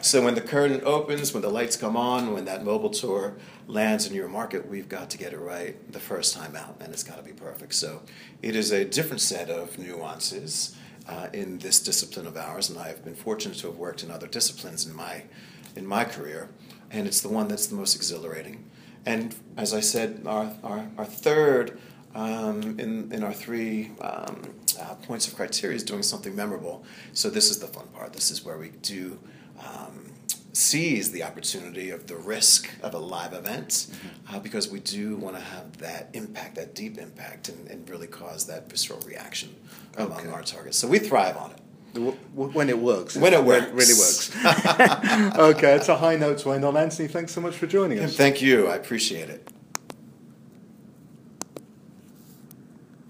so 0.00 0.24
when 0.24 0.34
the 0.34 0.40
curtain 0.40 0.80
opens, 0.84 1.34
when 1.34 1.42
the 1.42 1.50
lights 1.50 1.76
come 1.76 1.94
on, 1.94 2.32
when 2.32 2.46
that 2.46 2.64
mobile 2.64 2.88
tour 2.88 3.34
lands 3.66 4.06
in 4.06 4.14
your 4.14 4.28
market, 4.28 4.66
we've 4.66 4.88
got 4.88 5.10
to 5.10 5.18
get 5.18 5.34
it 5.34 5.38
right 5.40 5.76
the 5.92 6.00
first 6.00 6.32
time 6.32 6.56
out, 6.56 6.76
and 6.80 6.90
it's 6.90 7.02
got 7.02 7.18
to 7.18 7.22
be 7.22 7.32
perfect. 7.32 7.74
So 7.74 8.00
it 8.40 8.56
is 8.56 8.70
a 8.70 8.86
different 8.86 9.20
set 9.20 9.50
of 9.50 9.78
nuances 9.78 10.74
uh, 11.08 11.28
in 11.32 11.58
this 11.58 11.80
discipline 11.80 12.26
of 12.26 12.36
ours, 12.36 12.70
and 12.70 12.78
I've 12.78 13.04
been 13.04 13.14
fortunate 13.14 13.58
to 13.58 13.66
have 13.68 13.76
worked 13.76 14.02
in 14.02 14.10
other 14.10 14.26
disciplines 14.26 14.86
in 14.86 14.94
my 14.94 15.24
in 15.74 15.86
my 15.86 16.04
career, 16.04 16.48
and 16.90 17.06
it's 17.06 17.20
the 17.20 17.28
one 17.28 17.48
that's 17.48 17.66
the 17.66 17.74
most 17.74 17.96
exhilarating. 17.96 18.70
And 19.06 19.34
as 19.56 19.74
I 19.74 19.80
said, 19.80 20.22
our, 20.26 20.54
our, 20.62 20.86
our 20.98 21.04
third 21.04 21.80
um, 22.14 22.78
in, 22.78 23.10
in 23.12 23.24
our 23.24 23.32
three 23.32 23.90
um, 24.00 24.54
uh, 24.80 24.94
points 25.06 25.26
of 25.26 25.34
criteria 25.34 25.76
is 25.76 25.82
doing 25.82 26.02
something 26.02 26.36
memorable. 26.36 26.84
So 27.12 27.30
this 27.30 27.50
is 27.50 27.58
the 27.58 27.66
fun 27.66 27.86
part. 27.88 28.12
This 28.12 28.30
is 28.30 28.44
where 28.44 28.58
we 28.58 28.70
do 28.82 29.18
um, 29.66 30.12
seize 30.52 31.10
the 31.12 31.22
opportunity 31.22 31.90
of 31.90 32.06
the 32.06 32.16
risk 32.16 32.70
of 32.82 32.94
a 32.94 32.98
live 32.98 33.32
event 33.32 33.70
Mm-hmm. 33.72 34.36
uh, 34.36 34.38
because 34.38 34.70
we 34.70 34.80
do 34.80 35.16
want 35.16 35.36
to 35.36 35.42
have 35.42 35.78
that 35.78 36.08
impact, 36.12 36.56
that 36.56 36.74
deep 36.74 36.98
impact, 36.98 37.48
and, 37.48 37.68
and 37.68 37.88
really 37.88 38.06
cause 38.06 38.46
that 38.46 38.68
visceral 38.70 39.00
reaction 39.00 39.54
among 39.96 40.28
our 40.28 40.42
targets. 40.42 40.76
So 40.78 40.88
we 40.88 40.98
thrive 40.98 41.36
on 41.36 41.52
it. 41.52 41.58
When 42.34 42.68
it 42.70 42.78
works. 42.78 43.16
When 43.16 43.34
it 43.34 43.44
works. 43.44 43.66
really 43.66 43.94
works. 43.94 44.34
okay, 45.38 45.74
it's 45.74 45.88
a 45.88 45.96
high 45.96 46.16
note 46.16 46.38
to 46.38 46.52
end 46.52 46.64
on. 46.64 46.76
Anthony, 46.76 47.08
thanks 47.08 47.32
so 47.32 47.40
much 47.40 47.54
for 47.54 47.66
joining 47.66 47.98
us. 47.98 48.16
Thank 48.16 48.40
you. 48.40 48.68
I 48.68 48.76
appreciate 48.76 49.28
it. 49.28 49.46